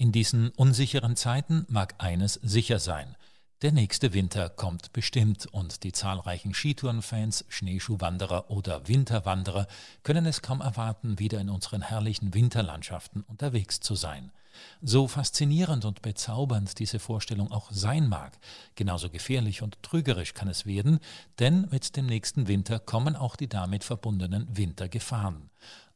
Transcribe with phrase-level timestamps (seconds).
[0.00, 3.16] In diesen unsicheren Zeiten mag eines sicher sein.
[3.62, 9.66] Der nächste Winter kommt bestimmt und die zahlreichen Skitourenfans, Schneeschuhwanderer oder Winterwanderer
[10.04, 14.30] können es kaum erwarten, wieder in unseren herrlichen Winterlandschaften unterwegs zu sein.
[14.80, 18.38] So faszinierend und bezaubernd diese Vorstellung auch sein mag,
[18.76, 21.00] genauso gefährlich und trügerisch kann es werden,
[21.40, 25.50] denn mit dem nächsten Winter kommen auch die damit verbundenen Wintergefahren.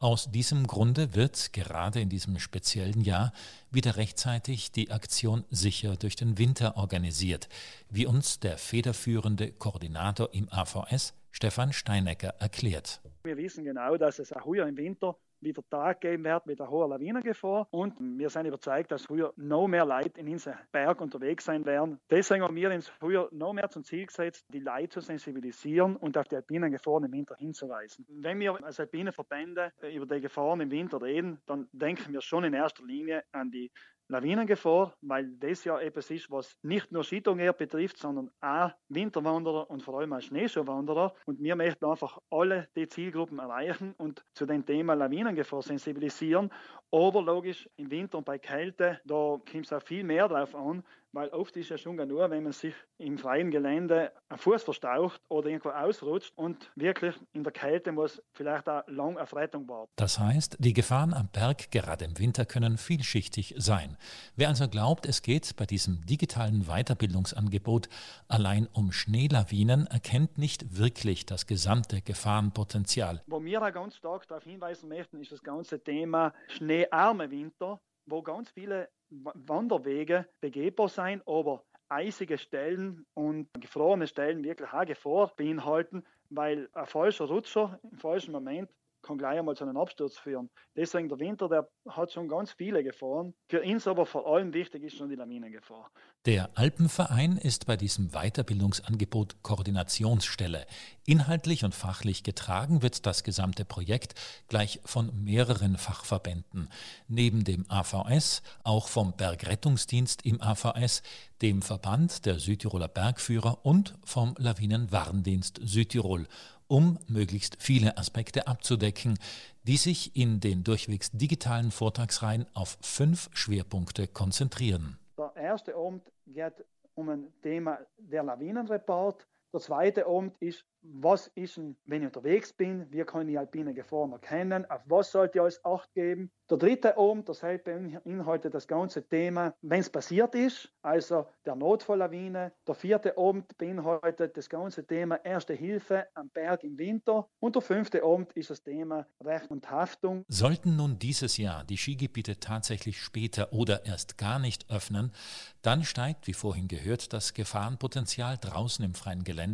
[0.00, 3.32] Aus diesem Grunde wird gerade in diesem speziellen Jahr
[3.72, 7.48] wieder rechtzeitig die Aktion Sicher durch den Winter organisiert,
[7.90, 13.00] wie uns der federführende Koordinator im AVS, Stefan Steinecker, erklärt.
[13.24, 16.70] Wir wissen genau, dass es auch heuer im Winter wieder Tag geben wird mit einer
[16.70, 17.68] hohen Lawinengefahr.
[17.70, 22.00] Und wir sind überzeugt, dass früher noch mehr Leute in unseren Berg unterwegs sein werden.
[22.10, 26.16] Deswegen haben wir uns früher noch mehr zum Ziel gesetzt, die Leute zu sensibilisieren und
[26.16, 28.06] auf die alpinen Gefahren im Winter hinzuweisen.
[28.08, 32.44] Wenn wir als alpine Verbände über die Gefahren im Winter reden, dann denken wir schon
[32.44, 33.70] in erster Linie an die
[34.08, 39.82] Lawinengefahr, weil das ja etwas ist, was nicht nur Skitourer betrifft, sondern auch Winterwanderer und
[39.82, 41.14] vor allem auch Schneeschuhwanderer.
[41.26, 46.50] Und wir möchten einfach alle die Zielgruppen erreichen und zu dem Thema Lawinengefahr sensibilisieren.
[46.90, 50.82] Aber logisch, im Winter und bei Kälte, da kommt es auch viel mehr drauf an,
[51.12, 55.20] weil oft ist ja schon nur, wenn man sich im freien Gelände einen Fuß verstaucht
[55.28, 59.90] oder irgendwo ausrutscht und wirklich in der Kälte muss vielleicht auch lang auf Rettung warten.
[59.96, 63.96] Das heißt, die Gefahren am Berg gerade im Winter können vielschichtig sein.
[64.36, 67.88] Wer also glaubt, es geht bei diesem digitalen Weiterbildungsangebot
[68.28, 73.22] allein um Schneelawinen, erkennt nicht wirklich das gesamte Gefahrenpotenzial.
[73.26, 78.22] Wo wir auch ganz stark darauf hinweisen möchten, ist das ganze Thema schneearme Winter wo
[78.22, 86.68] ganz viele Wanderwege begehbar sein, aber eisige Stellen und gefrorene Stellen wirklich Gefahr beinhalten, weil
[86.72, 88.70] ein falscher Rutscher im falschen Moment
[89.02, 90.50] kann gleich einmal zu einem Absturz führen.
[90.76, 93.34] Deswegen der Winter, der hat schon ganz viele Gefahren.
[93.48, 95.90] Für uns aber vor allem wichtig ist schon die Lawinengefahr.
[96.26, 100.66] Der Alpenverein ist bei diesem Weiterbildungsangebot Koordinationsstelle.
[101.06, 104.14] Inhaltlich und fachlich getragen wird das gesamte Projekt
[104.48, 106.68] gleich von mehreren Fachverbänden.
[107.06, 111.02] Neben dem AVS auch vom Bergrettungsdienst im AVS,
[111.40, 116.26] dem Verband der Südtiroler Bergführer und vom Lawinenwarndienst Südtirol
[116.68, 119.18] um möglichst viele Aspekte abzudecken,
[119.64, 124.98] die sich in den durchwegs digitalen Vortragsreihen auf fünf Schwerpunkte konzentrieren.
[125.18, 126.54] Der erste Abend geht
[126.94, 129.26] um ein Thema der Lawinenreport.
[129.58, 134.12] Der zweite Abend ist was ist wenn ich unterwegs bin, wie kann ich alpine Gefahren
[134.12, 136.30] erkennen, auf was sollte ich alles Acht geben.
[136.50, 142.52] Der dritte Abend, das beinhaltet das ganze Thema, wenn es passiert ist, also der Notfalllawine.
[142.66, 147.28] Der vierte Abend beinhaltet das ganze Thema Erste Hilfe am Berg im Winter.
[147.38, 150.24] Und der fünfte Abend ist das Thema Recht und Haftung.
[150.28, 155.12] Sollten nun dieses Jahr die Skigebiete tatsächlich später oder erst gar nicht öffnen,
[155.60, 159.47] dann steigt, wie vorhin gehört, das Gefahrenpotenzial draußen im freien Gelände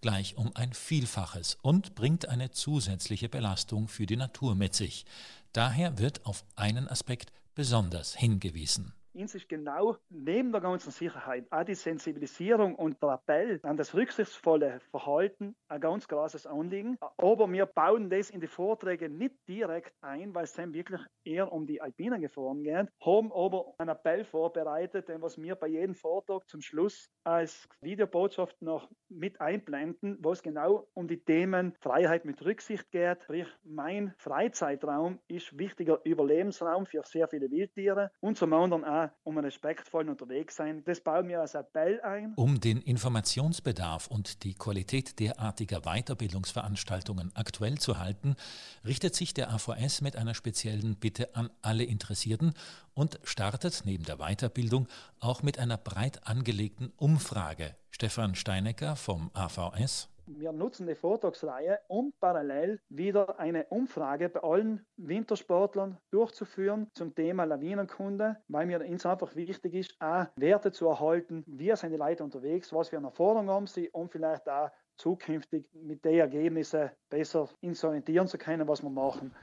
[0.00, 5.04] gleich um ein Vielfaches und bringt eine zusätzliche Belastung für die Natur mit sich.
[5.52, 11.64] Daher wird auf einen Aspekt besonders hingewiesen uns ist genau neben der ganzen Sicherheit auch
[11.64, 16.96] die Sensibilisierung und der Appell an das rücksichtsvolle Verhalten ein ganz großes Anliegen.
[17.16, 21.52] Aber wir bauen das in die Vorträge nicht direkt ein, weil es dann wirklich eher
[21.52, 25.94] um die alpinen Gefahren geht, haben aber einen Appell vorbereitet, den was wir bei jedem
[25.94, 32.24] Vortrag zum Schluss als Videobotschaft noch mit einblenden, wo es genau um die Themen Freiheit
[32.24, 33.22] mit Rücksicht geht.
[33.24, 39.38] Sprich, mein Freizeitraum ist wichtiger Überlebensraum für sehr viele Wildtiere und zum anderen auch um
[39.38, 40.82] respektvoll unterwegs sein.
[40.84, 42.32] Das bauen wir als Appell ein.
[42.36, 48.36] Um den Informationsbedarf und die Qualität derartiger Weiterbildungsveranstaltungen aktuell zu halten,
[48.84, 52.54] richtet sich der AVS mit einer speziellen Bitte an alle Interessierten
[52.94, 54.88] und startet neben der Weiterbildung
[55.20, 57.74] auch mit einer breit angelegten Umfrage.
[57.90, 60.08] Stefan Steinecker vom AVS
[60.38, 67.44] wir nutzen die Vortragsreihe, um parallel wieder eine Umfrage bei allen Wintersportlern durchzuführen zum Thema
[67.44, 72.24] Lawinenkunde, weil mir uns einfach wichtig ist, auch Werte zu erhalten, wie sind die Leute
[72.24, 77.48] unterwegs, was für eine Erfahrung haben sie, um vielleicht auch zukünftig mit den Ergebnissen besser
[77.62, 79.34] uns orientieren zu können, was wir machen.